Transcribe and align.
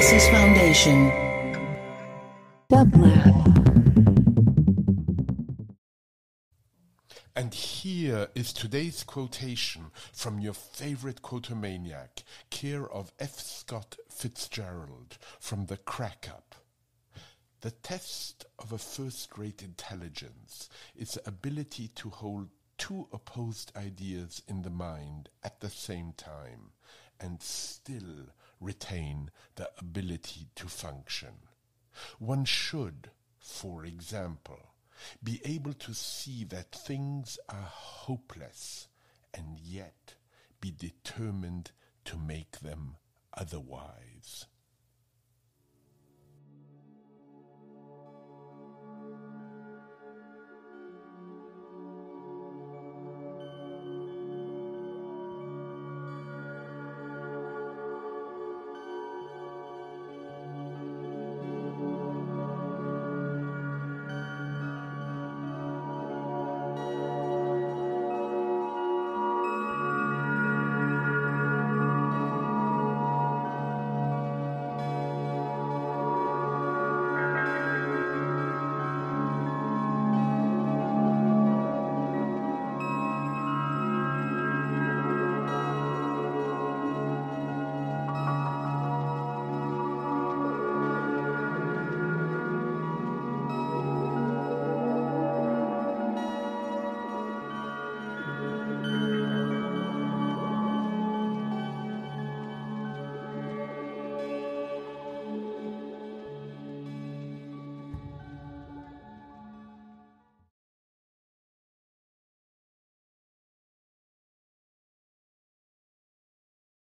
Analysis 0.00 0.28
Foundation. 0.30 1.12
And 7.36 7.52
here 7.52 8.28
is 8.34 8.54
today's 8.54 9.04
quotation 9.04 9.90
from 10.14 10.40
your 10.40 10.54
favorite 10.54 11.20
quotomaniac, 11.20 12.22
care 12.48 12.90
of 12.90 13.12
F. 13.18 13.38
Scott 13.40 13.98
Fitzgerald, 14.08 15.18
from 15.38 15.66
The 15.66 15.76
Crack 15.76 16.28
Up. 16.30 16.54
The 17.60 17.72
test 17.72 18.46
of 18.58 18.72
a 18.72 18.78
first-rate 18.78 19.62
intelligence 19.62 20.70
is 20.96 21.10
the 21.10 21.28
ability 21.28 21.88
to 21.96 22.08
hold 22.08 22.48
two 22.78 23.06
opposed 23.12 23.70
ideas 23.76 24.40
in 24.48 24.62
the 24.62 24.70
mind 24.70 25.28
at 25.44 25.60
the 25.60 25.68
same 25.68 26.14
time 26.16 26.70
and 27.20 27.42
still 27.42 28.32
retain 28.60 29.30
the 29.56 29.70
ability 29.78 30.48
to 30.54 30.66
function. 30.66 31.34
One 32.18 32.44
should, 32.44 33.10
for 33.38 33.84
example, 33.84 34.74
be 35.22 35.40
able 35.44 35.72
to 35.74 35.94
see 35.94 36.44
that 36.44 36.72
things 36.72 37.38
are 37.48 37.68
hopeless 37.70 38.88
and 39.32 39.58
yet 39.58 40.14
be 40.60 40.70
determined 40.70 41.72
to 42.04 42.16
make 42.18 42.60
them 42.60 42.96
otherwise. 43.36 44.46